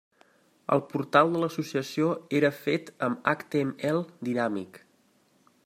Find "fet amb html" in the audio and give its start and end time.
2.61-4.01